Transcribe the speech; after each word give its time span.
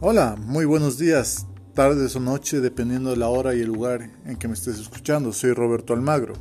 Hola, 0.00 0.36
muy 0.38 0.64
buenos 0.64 0.96
días, 0.96 1.48
tardes 1.74 2.14
o 2.14 2.20
noche, 2.20 2.60
dependiendo 2.60 3.10
de 3.10 3.16
la 3.16 3.26
hora 3.26 3.56
y 3.56 3.62
el 3.62 3.66
lugar 3.66 4.08
en 4.26 4.36
que 4.36 4.46
me 4.46 4.54
estés 4.54 4.78
escuchando. 4.78 5.32
Soy 5.32 5.52
Roberto 5.52 5.92
Almagro. 5.92 6.34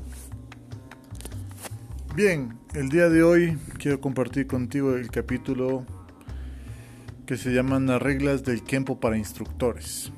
Bien, 2.16 2.60
el 2.76 2.90
día 2.90 3.10
de 3.10 3.24
hoy 3.24 3.58
quiero 3.80 4.00
compartir 4.00 4.46
contigo 4.46 4.94
el 4.94 5.10
capítulo 5.10 5.88
que 7.26 7.36
se 7.36 7.50
llama 7.50 7.80
Las 7.80 8.00
reglas 8.00 8.44
del 8.44 8.64
Kempo 8.64 9.00
para 9.00 9.18
instructores. 9.18 10.12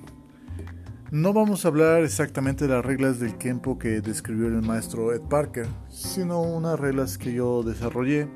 No 1.09 1.31
vamos 1.31 1.63
a 1.63 1.69
hablar 1.69 2.03
exactamente 2.03 2.67
de 2.67 2.73
las 2.73 2.85
reglas 2.85 3.21
del 3.21 3.37
Kempo 3.37 3.79
que 3.79 4.01
describió 4.01 4.47
el 4.47 4.61
maestro 4.63 5.13
Ed 5.13 5.21
Parker, 5.21 5.67
sino 5.87 6.41
unas 6.41 6.77
reglas 6.77 7.17
que 7.17 7.31
yo 7.31 7.63
desarrollé 7.63 8.27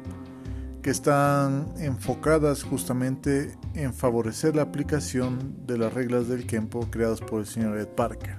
que 0.82 0.92
están 0.92 1.74
enfocadas 1.78 2.64
justamente 2.64 3.58
en 3.74 3.94
favorecer 3.94 4.56
la 4.56 4.64
aplicación 4.64 5.66
de 5.66 5.78
las 5.78 5.94
reglas 5.94 6.28
del 6.28 6.46
Kempo 6.46 6.88
creadas 6.92 7.22
por 7.22 7.40
el 7.40 7.48
señor 7.48 7.78
Ed 7.78 7.88
Parker. 7.88 8.38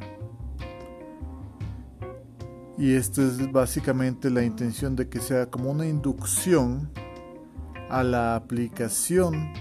Y 2.77 2.95
esto 2.95 3.23
es 3.23 3.51
básicamente 3.53 4.31
la 4.31 4.45
intención 4.45 4.97
de 4.97 5.09
que 5.09 5.21
sea 5.21 5.47
como 5.47 5.71
una 5.71 5.87
inducción 5.87 6.91
a 7.89 8.03
la 8.03 8.35
aplicación 8.35 9.53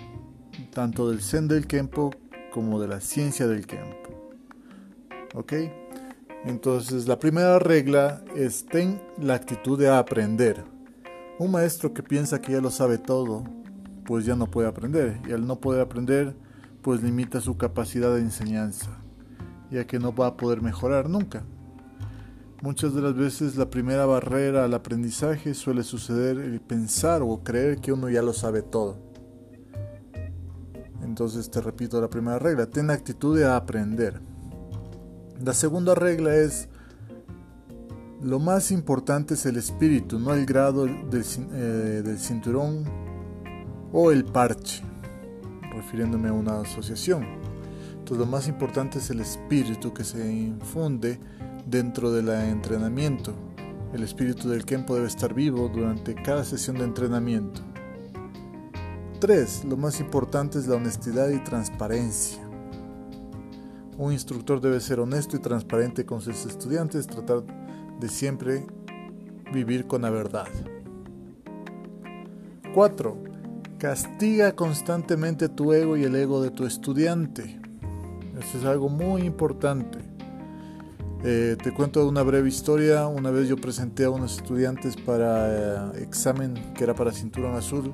tanto 0.74 1.10
del 1.10 1.22
Zen 1.22 1.48
del 1.48 1.68
Kempo 1.68 2.12
como 2.52 2.80
de 2.80 2.88
la 2.88 3.02
ciencia 3.02 3.48
del 3.48 3.68
Kempo. 3.68 4.34
¿Ok? 5.36 5.54
Entonces 6.46 7.08
la 7.08 7.20
primera 7.20 7.60
regla 7.60 8.24
es 8.36 8.66
ten 8.66 9.02
la 9.20 9.36
actitud 9.36 9.80
de 9.80 9.90
aprender. 9.90 10.64
Un 11.40 11.52
maestro 11.52 11.94
que 11.94 12.04
piensa 12.04 12.42
que 12.42 12.52
ya 12.54 12.62
lo 12.62 12.70
sabe 12.70 12.98
todo, 12.98 13.44
pues 14.06 14.26
ya 14.26 14.36
no 14.36 14.48
puede 14.48 14.68
aprender. 14.68 15.20
Y 15.28 15.32
al 15.32 15.46
no 15.46 15.60
poder 15.60 15.82
aprender, 15.82 16.36
pues 16.82 17.02
limita 17.02 17.42
su 17.42 17.58
capacidad 17.58 18.14
de 18.14 18.22
enseñanza, 18.22 18.98
ya 19.72 19.86
que 19.88 20.00
no 20.00 20.14
va 20.14 20.28
a 20.28 20.38
poder 20.38 20.62
mejorar 20.62 21.10
nunca. 21.10 21.44
Muchas 22.62 22.94
de 22.94 23.02
las 23.02 23.16
veces 23.16 23.58
la 23.58 23.70
primera 23.70 24.06
barrera 24.06 24.64
al 24.64 24.74
aprendizaje 24.74 25.54
suele 25.54 25.84
suceder 25.84 26.38
el 26.38 26.62
pensar 26.62 27.22
o 27.22 27.44
creer 27.44 27.80
que 27.80 27.92
uno 27.92 28.10
ya 28.10 28.22
lo 28.22 28.32
sabe 28.32 28.62
todo. 28.62 28.98
Entonces 31.04 31.52
te 31.52 31.60
repito 31.60 32.00
la 32.00 32.10
primera 32.10 32.40
regla, 32.40 32.68
ten 32.68 32.90
actitud 32.90 33.38
de 33.38 33.46
aprender. 33.46 34.22
La 35.44 35.54
segunda 35.54 35.94
regla 35.94 36.36
es, 36.36 36.70
lo 38.22 38.40
más 38.40 38.72
importante 38.72 39.34
es 39.34 39.46
el 39.46 39.58
espíritu, 39.58 40.18
no 40.18 40.34
el 40.34 40.46
grado 40.46 40.86
del, 40.86 41.26
eh, 41.54 42.16
cinturón 42.18 43.03
o 43.94 44.12
el 44.12 44.26
parche, 44.26 44.84
refiriéndome 45.72 46.30
a 46.30 46.34
una 46.34 46.60
asociación. 46.60 47.26
Entonces 47.92 48.18
lo 48.18 48.26
más 48.26 48.48
importante 48.50 48.98
es 48.98 49.10
el 49.12 49.22
espíritu 49.22 49.94
que 49.94 50.04
se 50.04 50.30
infunde 50.30 51.20
dentro 51.66 52.12
del 52.12 52.28
entrenamiento. 52.28 53.34
El 53.94 54.04
espíritu 54.04 54.50
del 54.50 54.66
Kempo 54.66 54.96
debe 54.96 55.08
estar 55.08 55.34
vivo 55.34 55.70
durante 55.70 56.16
cada 56.16 56.44
sesión 56.44 56.78
de 56.78 56.84
entrenamiento. 56.84 57.62
3. 59.20 59.66
Lo 59.66 59.78
más 59.78 60.02
importante 60.02 60.58
es 60.58 60.68
la 60.68 60.76
honestidad 60.76 61.30
y 61.30 61.42
transparencia. 61.44 62.44
Un 63.98 64.12
instructor 64.12 64.60
debe 64.60 64.82
ser 64.82 65.00
honesto 65.00 65.38
y 65.38 65.40
transparente 65.40 66.06
con 66.06 66.20
sus 66.20 66.46
estudiantes, 66.46 67.06
tratar 67.08 67.44
de 68.00 68.10
siempre 68.10 68.66
vivir 69.54 69.86
con 69.86 70.02
la 70.02 70.10
verdad. 70.10 70.48
4. 72.74 73.33
Castiga 73.84 74.56
constantemente 74.56 75.50
tu 75.50 75.74
ego 75.74 75.98
y 75.98 76.06
el 76.06 76.16
ego 76.16 76.42
de 76.42 76.52
tu 76.52 76.66
estudiante. 76.66 77.60
Eso 78.40 78.58
es 78.58 78.64
algo 78.64 78.88
muy 78.88 79.24
importante. 79.24 80.00
Eh, 81.26 81.58
te 81.62 81.74
cuento 81.74 82.08
una 82.08 82.24
breve 82.24 82.48
historia. 82.48 83.08
Una 83.08 83.30
vez 83.30 83.50
yo 83.50 83.58
presenté 83.58 84.06
a 84.06 84.10
unos 84.10 84.38
estudiantes 84.38 84.96
para 84.96 85.98
eh, 85.98 86.02
examen 86.02 86.54
que 86.74 86.86
era 86.86 86.96
para 86.96 87.12
cinturón 87.12 87.56
azul 87.56 87.92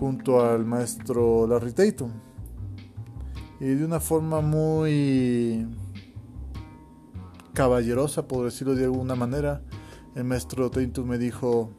junto 0.00 0.42
al 0.42 0.64
maestro 0.64 1.46
Larry 1.46 1.74
Tatum 1.74 2.12
y 3.60 3.66
de 3.66 3.84
una 3.84 4.00
forma 4.00 4.40
muy 4.40 5.68
caballerosa, 7.52 8.26
por 8.26 8.46
decirlo 8.46 8.74
de 8.74 8.84
alguna 8.84 9.14
manera, 9.14 9.60
el 10.14 10.24
maestro 10.24 10.70
Tatum 10.70 11.06
me 11.06 11.18
dijo, 11.18 11.70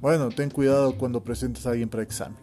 bueno, 0.00 0.28
ten 0.30 0.50
cuidado 0.50 0.96
cuando 0.96 1.22
presentes 1.22 1.66
a 1.66 1.70
alguien 1.70 1.88
para 1.88 2.02
examen. 2.02 2.38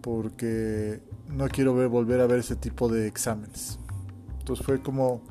Porque 0.00 1.00
no 1.28 1.48
quiero 1.48 1.74
ver, 1.74 1.88
volver 1.88 2.20
a 2.20 2.26
ver 2.26 2.40
ese 2.40 2.56
tipo 2.56 2.88
de 2.88 3.06
exámenes. 3.06 3.78
Entonces 4.38 4.64
fue 4.64 4.82
como 4.82 5.22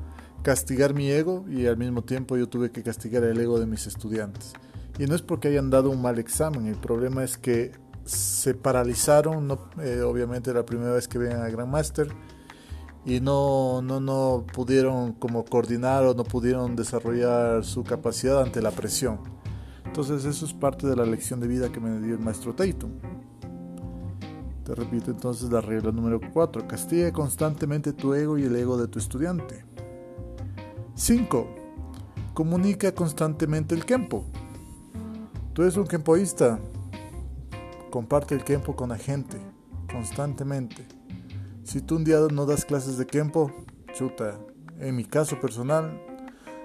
castigar 0.42 0.94
mi 0.94 1.10
ego 1.10 1.44
y 1.48 1.66
al 1.66 1.76
mismo 1.76 2.02
tiempo 2.02 2.36
yo 2.36 2.48
tuve 2.48 2.70
que 2.70 2.82
castigar 2.82 3.24
el 3.24 3.38
ego 3.38 3.60
de 3.60 3.66
mis 3.66 3.86
estudiantes. 3.86 4.54
Y 4.98 5.04
no 5.06 5.14
es 5.14 5.22
porque 5.22 5.48
hayan 5.48 5.70
dado 5.70 5.90
un 5.90 6.02
mal 6.02 6.18
examen, 6.18 6.66
el 6.66 6.76
problema 6.76 7.24
es 7.24 7.38
que 7.38 7.72
se 8.04 8.54
paralizaron, 8.54 9.46
no, 9.46 9.70
eh, 9.80 10.02
obviamente 10.02 10.52
la 10.52 10.66
primera 10.66 10.92
vez 10.92 11.08
que 11.08 11.18
ven 11.18 11.36
a 11.36 11.48
Grandmaster 11.48 12.08
y 13.04 13.20
no, 13.20 13.80
no, 13.82 14.00
no 14.00 14.44
pudieron 14.52 15.12
como 15.12 15.44
coordinar 15.44 16.04
o 16.04 16.14
no 16.14 16.24
pudieron 16.24 16.76
desarrollar 16.76 17.64
su 17.64 17.84
capacidad 17.84 18.42
ante 18.42 18.60
la 18.60 18.70
presión. 18.70 19.20
Entonces 19.92 20.24
eso 20.24 20.46
es 20.46 20.54
parte 20.54 20.86
de 20.86 20.96
la 20.96 21.04
lección 21.04 21.38
de 21.38 21.46
vida 21.46 21.70
que 21.70 21.78
me 21.78 22.00
dio 22.00 22.14
el 22.14 22.18
maestro 22.18 22.54
Tatum. 22.54 22.92
Te 24.64 24.74
repito 24.74 25.10
entonces 25.10 25.52
la 25.52 25.60
regla 25.60 25.92
número 25.92 26.18
4. 26.32 26.66
Castiga 26.66 27.12
constantemente 27.12 27.92
tu 27.92 28.14
ego 28.14 28.38
y 28.38 28.44
el 28.44 28.56
ego 28.56 28.78
de 28.78 28.88
tu 28.88 28.98
estudiante. 28.98 29.66
5. 30.94 31.46
Comunica 32.32 32.94
constantemente 32.94 33.74
el 33.74 33.84
Kempo. 33.84 34.24
Tú 35.52 35.60
eres 35.60 35.76
un 35.76 35.86
Kempoísta, 35.86 36.58
comparte 37.90 38.34
el 38.34 38.44
Kempo 38.44 38.74
con 38.74 38.88
la 38.88 38.96
gente, 38.96 39.36
constantemente. 39.92 40.86
Si 41.64 41.82
tú 41.82 41.96
un 41.96 42.04
día 42.04 42.16
no 42.32 42.46
das 42.46 42.64
clases 42.64 42.96
de 42.96 43.06
Kempo, 43.06 43.52
chuta, 43.92 44.40
en 44.78 44.96
mi 44.96 45.04
caso 45.04 45.38
personal, 45.38 46.00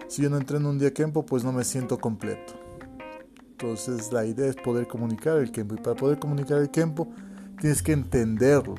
si 0.08 0.22
yo 0.22 0.30
no 0.30 0.38
entreno 0.38 0.70
un 0.70 0.80
día 0.80 0.94
Kempo, 0.94 1.26
pues 1.26 1.44
no 1.44 1.52
me 1.52 1.66
siento 1.66 1.98
completo. 1.98 2.67
Entonces 3.60 4.14
la 4.14 4.24
idea 4.24 4.46
es 4.46 4.56
poder 4.56 4.88
comunicar 4.88 5.40
el 5.40 5.52
Kempo 5.52 5.74
y 5.74 5.80
para 5.80 5.96
poder 5.96 6.20
comunicar 6.20 6.60
el 6.60 6.70
Kempo 6.70 7.08
tienes 7.60 7.82
que 7.82 7.92
entenderlo. 7.92 8.76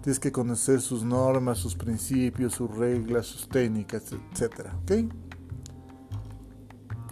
Tienes 0.00 0.18
que 0.18 0.32
conocer 0.32 0.80
sus 0.80 1.04
normas, 1.04 1.58
sus 1.58 1.74
principios, 1.74 2.54
sus 2.54 2.74
reglas, 2.74 3.26
sus 3.26 3.46
técnicas, 3.46 4.04
etc. 4.12 4.70
¿Ok? 4.82 5.12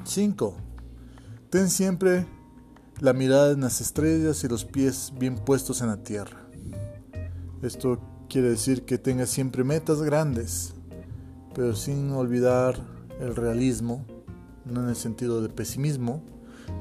5. 0.04 0.56
Ten 1.50 1.68
siempre 1.68 2.26
la 3.00 3.12
mirada 3.12 3.52
en 3.52 3.60
las 3.60 3.82
estrellas 3.82 4.42
y 4.42 4.48
los 4.48 4.64
pies 4.64 5.12
bien 5.18 5.34
puestos 5.34 5.82
en 5.82 5.88
la 5.88 5.98
tierra. 5.98 6.48
Esto 7.60 8.00
quiere 8.30 8.48
decir 8.48 8.86
que 8.86 8.96
tengas 8.96 9.28
siempre 9.28 9.62
metas 9.62 10.00
grandes, 10.00 10.72
pero 11.54 11.76
sin 11.76 12.12
olvidar 12.12 12.80
el 13.20 13.36
realismo, 13.36 14.06
no 14.64 14.84
en 14.84 14.88
el 14.88 14.96
sentido 14.96 15.42
de 15.42 15.50
pesimismo, 15.50 16.22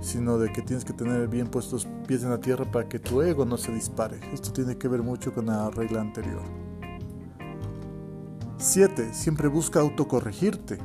sino 0.03 0.37
de 0.37 0.51
que 0.51 0.61
tienes 0.61 0.85
que 0.85 0.93
tener 0.93 1.27
bien 1.27 1.47
puestos 1.47 1.87
pies 2.07 2.23
en 2.23 2.29
la 2.29 2.39
tierra 2.39 2.69
para 2.69 2.87
que 2.87 2.99
tu 2.99 3.21
ego 3.21 3.45
no 3.45 3.57
se 3.57 3.71
dispare. 3.71 4.19
Esto 4.33 4.51
tiene 4.51 4.77
que 4.77 4.87
ver 4.87 5.01
mucho 5.01 5.33
con 5.33 5.47
la 5.47 5.69
regla 5.71 6.01
anterior. 6.01 6.41
7. 8.57 9.13
Siempre 9.13 9.47
busca 9.47 9.79
autocorregirte. 9.79 10.77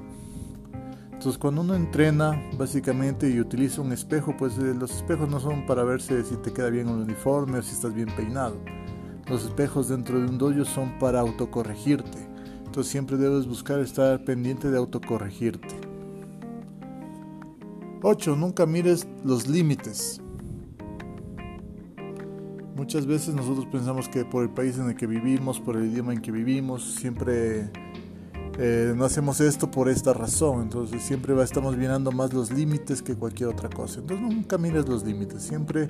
Entonces 1.13 1.37
cuando 1.37 1.63
uno 1.63 1.75
entrena 1.75 2.41
básicamente 2.57 3.29
y 3.29 3.41
utiliza 3.41 3.83
un 3.83 3.93
espejo, 3.93 4.37
pues 4.37 4.57
eh, 4.59 4.75
los 4.75 4.93
espejos 4.93 5.29
no 5.29 5.41
son 5.41 5.67
para 5.67 5.83
verse 5.83 6.23
si 6.25 6.37
te 6.37 6.53
queda 6.53 6.71
bien 6.71 6.89
el 6.89 6.95
uniforme 6.95 7.59
o 7.59 7.63
si 7.63 7.75
estás 7.75 7.93
bien 7.93 8.09
peinado. 8.17 8.57
Los 9.29 9.45
espejos 9.45 9.89
dentro 9.89 10.21
de 10.21 10.27
un 10.27 10.39
dojo 10.39 10.65
son 10.65 10.99
para 10.99 11.21
autocorregirte. 11.21 12.19
Entonces 12.65 12.91
siempre 12.91 13.17
debes 13.17 13.47
buscar 13.47 13.81
estar 13.81 14.25
pendiente 14.25 14.71
de 14.71 14.79
autocorregirte. 14.79 15.78
8. 18.03 18.37
Nunca 18.37 18.67
mires 18.67 19.07
los 19.25 19.49
límites. 19.49 20.21
Muchas 22.77 23.07
veces 23.07 23.35
nosotros 23.35 23.67
pensamos 23.67 24.09
que 24.09 24.25
por 24.25 24.45
el 24.45 24.51
país 24.51 24.79
en 24.79 24.89
el 24.89 24.97
que 24.97 25.07
vivimos, 25.07 25.59
por 25.59 25.77
el 25.77 25.87
idioma 25.87 26.13
en 26.13 26.21
que 26.21 26.31
vivimos, 26.31 26.95
siempre 26.95 27.73
eh, 28.57 28.93
no 28.97 29.05
hacemos 29.05 29.41
esto 29.41 29.71
por 29.71 29.89
esta 29.89 30.13
razón, 30.15 30.63
entonces 30.63 31.03
siempre 31.03 31.41
estamos 31.43 31.77
mirando 31.77 32.13
más 32.13 32.33
los 32.33 32.51
límites 32.53 33.03
que 33.03 33.17
cualquier 33.17 33.49
otra 33.49 33.69
cosa. 33.69 34.01
Entonces 34.01 34.27
nunca 34.27 34.59
mires 34.59 34.89
los 34.89 35.05
límites, 35.05 35.43
siempre 35.43 35.89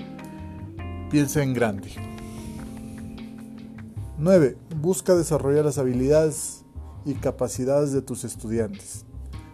piensa 1.11 1.43
en 1.43 1.53
grande. 1.53 1.91
9. 4.19 4.57
Busca 4.81 5.15
desarrollar 5.15 5.65
las 5.65 5.79
habilidades 5.79 6.65
y 7.05 7.15
capacidades 7.15 7.93
de 7.93 8.03
tus 8.03 8.25
estudiantes. 8.25 9.07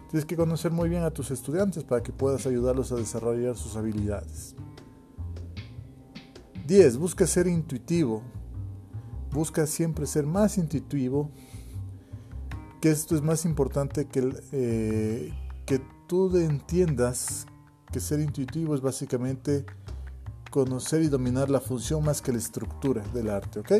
Tienes 0.09 0.25
que 0.25 0.35
conocer 0.35 0.71
muy 0.71 0.89
bien 0.89 1.03
a 1.03 1.11
tus 1.11 1.31
estudiantes 1.31 1.83
para 1.83 2.01
que 2.01 2.11
puedas 2.11 2.45
ayudarlos 2.45 2.91
a 2.91 2.95
desarrollar 2.95 3.55
sus 3.55 3.75
habilidades. 3.75 4.55
10. 6.67 6.97
Busca 6.97 7.27
ser 7.27 7.47
intuitivo. 7.47 8.23
Busca 9.31 9.67
siempre 9.67 10.05
ser 10.05 10.25
más 10.25 10.57
intuitivo. 10.57 11.31
Que 12.81 12.91
esto 12.91 13.15
es 13.15 13.21
más 13.21 13.45
importante 13.45 14.05
que, 14.05 14.31
eh, 14.51 15.33
que 15.65 15.81
tú 16.07 16.35
entiendas 16.37 17.47
que 17.91 17.99
ser 17.99 18.19
intuitivo 18.19 18.75
es 18.75 18.81
básicamente 18.81 19.65
conocer 20.51 21.01
y 21.01 21.07
dominar 21.07 21.49
la 21.49 21.59
función 21.59 22.03
más 22.03 22.21
que 22.21 22.31
la 22.31 22.37
estructura 22.37 23.03
del 23.13 23.29
arte, 23.29 23.59
¿ok? 23.59 23.71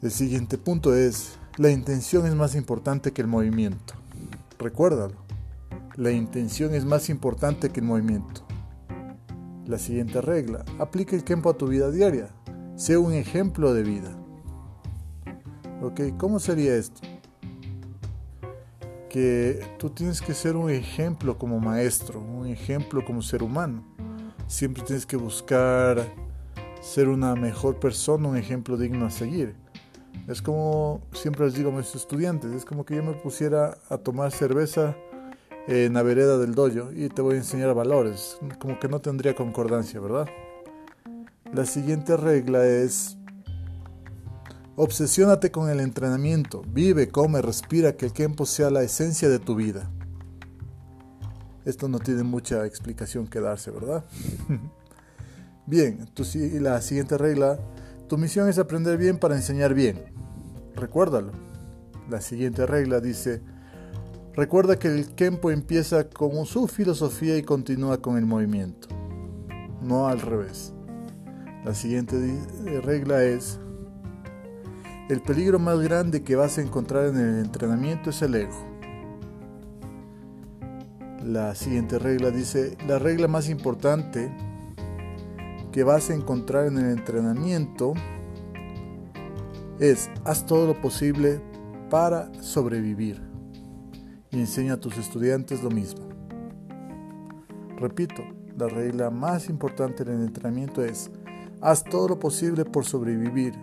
El 0.00 0.10
siguiente 0.10 0.56
punto 0.58 0.94
es, 0.94 1.32
la 1.58 1.70
intención 1.70 2.24
es 2.24 2.34
más 2.36 2.54
importante 2.54 3.12
que 3.12 3.20
el 3.20 3.26
movimiento. 3.26 3.94
Recuérdalo, 4.60 5.16
la 5.96 6.12
intención 6.12 6.72
es 6.72 6.84
más 6.84 7.10
importante 7.10 7.70
que 7.70 7.80
el 7.80 7.86
movimiento. 7.86 8.42
La 9.66 9.78
siguiente 9.78 10.20
regla, 10.20 10.64
aplica 10.78 11.16
el 11.16 11.24
tiempo 11.24 11.50
a 11.50 11.58
tu 11.58 11.66
vida 11.66 11.90
diaria, 11.90 12.28
sea 12.76 13.00
un 13.00 13.12
ejemplo 13.12 13.74
de 13.74 13.82
vida. 13.82 14.16
¿Ok? 15.82 16.00
¿Cómo 16.16 16.38
sería 16.38 16.76
esto? 16.76 17.00
que 19.08 19.66
tú 19.78 19.88
tienes 19.88 20.20
que 20.20 20.34
ser 20.34 20.54
un 20.54 20.70
ejemplo 20.70 21.38
como 21.38 21.58
maestro, 21.58 22.20
un 22.20 22.46
ejemplo 22.46 23.02
como 23.04 23.22
ser 23.22 23.42
humano. 23.42 23.82
Siempre 24.46 24.82
tienes 24.82 25.06
que 25.06 25.16
buscar 25.16 26.06
ser 26.82 27.08
una 27.08 27.34
mejor 27.34 27.80
persona, 27.80 28.28
un 28.28 28.36
ejemplo 28.36 28.76
digno 28.76 29.06
a 29.06 29.10
seguir. 29.10 29.56
Es 30.28 30.42
como 30.42 31.00
siempre 31.12 31.46
les 31.46 31.54
digo 31.54 31.70
a 31.70 31.72
mis 31.72 31.94
estudiantes, 31.94 32.52
es 32.52 32.64
como 32.64 32.84
que 32.84 32.96
yo 32.96 33.02
me 33.02 33.14
pusiera 33.14 33.78
a 33.88 33.96
tomar 33.96 34.30
cerveza 34.30 34.94
en 35.66 35.94
la 35.94 36.02
vereda 36.02 36.36
del 36.38 36.54
dojo 36.54 36.92
y 36.94 37.08
te 37.08 37.22
voy 37.22 37.34
a 37.34 37.38
enseñar 37.38 37.74
valores, 37.74 38.38
como 38.58 38.78
que 38.78 38.88
no 38.88 39.00
tendría 39.00 39.34
concordancia, 39.34 40.00
¿verdad? 40.00 40.28
La 41.52 41.64
siguiente 41.64 42.16
regla 42.16 42.66
es 42.66 43.18
Obsesiónate 44.80 45.50
con 45.50 45.68
el 45.68 45.80
entrenamiento. 45.80 46.62
Vive, 46.68 47.08
come, 47.08 47.42
respira, 47.42 47.96
que 47.96 48.06
el 48.06 48.12
tiempo 48.12 48.46
sea 48.46 48.70
la 48.70 48.84
esencia 48.84 49.28
de 49.28 49.40
tu 49.40 49.56
vida. 49.56 49.90
Esto 51.64 51.88
no 51.88 51.98
tiene 51.98 52.22
mucha 52.22 52.64
explicación 52.64 53.26
que 53.26 53.40
darse, 53.40 53.72
¿verdad? 53.72 54.04
bien, 55.66 56.08
la 56.60 56.80
siguiente 56.80 57.18
regla. 57.18 57.58
Tu 58.08 58.16
misión 58.18 58.48
es 58.48 58.58
aprender 58.58 58.98
bien 58.98 59.18
para 59.18 59.34
enseñar 59.34 59.74
bien. 59.74 60.17
Recuérdalo. 60.78 61.32
La 62.08 62.20
siguiente 62.20 62.64
regla 62.64 63.00
dice, 63.00 63.42
recuerda 64.34 64.78
que 64.78 64.88
el 64.88 65.14
Kempo 65.14 65.50
empieza 65.50 66.08
con 66.08 66.46
su 66.46 66.68
filosofía 66.68 67.36
y 67.36 67.42
continúa 67.42 68.00
con 68.00 68.16
el 68.16 68.24
movimiento, 68.24 68.88
no 69.82 70.06
al 70.06 70.20
revés. 70.20 70.72
La 71.64 71.74
siguiente 71.74 72.16
regla 72.82 73.24
es, 73.24 73.58
el 75.10 75.20
peligro 75.20 75.58
más 75.58 75.80
grande 75.80 76.22
que 76.22 76.36
vas 76.36 76.58
a 76.58 76.62
encontrar 76.62 77.06
en 77.06 77.16
el 77.16 77.44
entrenamiento 77.44 78.10
es 78.10 78.22
el 78.22 78.36
ego. 78.36 78.56
La 81.24 81.54
siguiente 81.56 81.98
regla 81.98 82.30
dice, 82.30 82.78
la 82.86 82.98
regla 82.98 83.26
más 83.26 83.50
importante 83.50 84.32
que 85.72 85.82
vas 85.82 86.08
a 86.10 86.14
encontrar 86.14 86.66
en 86.66 86.78
el 86.78 86.90
entrenamiento 86.90 87.94
es, 89.80 90.10
haz 90.24 90.46
todo 90.46 90.66
lo 90.66 90.80
posible 90.80 91.40
para 91.90 92.32
sobrevivir. 92.42 93.22
Y 94.30 94.40
enseña 94.40 94.74
a 94.74 94.80
tus 94.80 94.98
estudiantes 94.98 95.62
lo 95.62 95.70
mismo. 95.70 96.08
Repito, 97.76 98.22
la 98.56 98.68
regla 98.68 99.10
más 99.10 99.48
importante 99.48 100.02
en 100.02 100.10
el 100.10 100.22
entrenamiento 100.22 100.84
es, 100.84 101.10
haz 101.60 101.84
todo 101.84 102.08
lo 102.08 102.18
posible 102.18 102.64
por 102.64 102.84
sobrevivir 102.84 103.54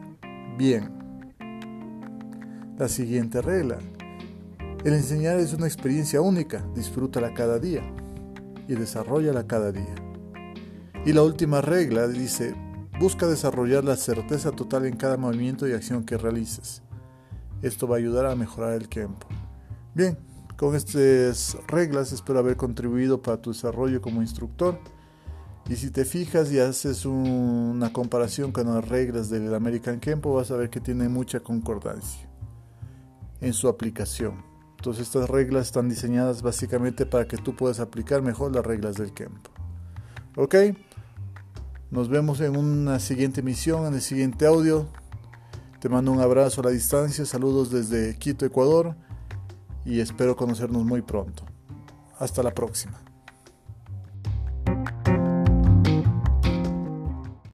bien 0.58 1.06
la 2.78 2.90
siguiente 2.90 3.42
regla. 3.42 3.78
El 4.84 4.94
enseñar 4.94 5.40
es 5.40 5.54
una 5.54 5.66
experiencia 5.66 6.22
única, 6.22 6.66
disfrútala 6.76 7.34
cada 7.34 7.60
día 7.60 7.82
y 8.68 8.76
desarrollala 8.76 9.48
cada 9.48 9.72
día. 9.72 9.96
Y 11.06 11.14
la 11.14 11.24
última 11.24 11.62
regla 11.62 12.08
dice, 12.08 12.56
busca 13.00 13.28
desarrollar 13.28 13.84
la 13.84 13.98
certeza 13.98 14.52
total 14.52 14.86
en 14.86 14.96
cada 14.96 15.18
movimiento 15.18 15.68
y 15.68 15.74
acción 15.74 16.04
que 16.06 16.18
realices. 16.18 16.82
Esto 17.62 17.88
va 17.88 17.96
a 17.96 18.00
ayudar 18.00 18.26
a 18.26 18.36
mejorar 18.36 18.74
el 18.74 18.88
tiempo. 18.88 19.28
Bien, 19.94 20.18
con 20.58 20.76
estas 20.76 21.58
reglas 21.68 22.12
espero 22.12 22.40
haber 22.40 22.56
contribuido 22.56 23.22
para 23.22 23.42
tu 23.42 23.52
desarrollo 23.52 24.02
como 24.02 24.22
instructor. 24.22 24.80
Y 25.68 25.76
si 25.76 25.90
te 25.90 26.06
fijas 26.06 26.52
y 26.52 26.60
haces 26.60 27.06
una 27.06 27.92
comparación 27.92 28.52
con 28.52 28.68
las 28.68 28.88
reglas 28.88 29.30
del 29.30 29.54
American 29.54 30.00
Kempo, 30.00 30.34
vas 30.34 30.52
a 30.52 30.58
ver 30.58 30.70
que 30.70 30.80
tiene 30.80 31.10
mucha 31.10 31.40
concordancia 31.40 32.30
en 33.42 33.54
su 33.54 33.68
aplicación. 33.68 34.44
Entonces 34.78 35.08
estas 35.08 35.30
reglas 35.30 35.68
están 35.68 35.90
diseñadas 35.90 36.44
básicamente 36.44 37.06
para 37.06 37.28
que 37.28 37.38
tú 37.38 37.56
puedas 37.56 37.80
aplicar 37.80 38.22
mejor 38.22 38.54
las 38.56 38.66
reglas 38.66 38.96
del 38.96 39.14
campo. 39.14 39.50
¿Ok? 40.38 40.56
Nos 41.96 42.10
vemos 42.10 42.42
en 42.42 42.58
una 42.58 43.00
siguiente 43.00 43.40
emisión, 43.40 43.86
en 43.86 43.94
el 43.94 44.02
siguiente 44.02 44.46
audio. 44.46 44.86
Te 45.80 45.88
mando 45.88 46.12
un 46.12 46.20
abrazo 46.20 46.60
a 46.60 46.66
la 46.66 46.72
distancia, 46.72 47.24
saludos 47.26 47.72
desde 47.72 48.18
Quito, 48.18 48.46
Ecuador 48.46 48.98
y 49.86 50.02
espero 50.02 50.36
conocernos 50.36 50.84
muy 50.84 51.02
pronto. 51.02 51.46
Hasta 52.20 52.44
la 52.44 52.54
próxima. 52.54 53.05